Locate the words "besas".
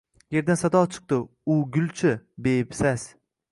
2.47-3.07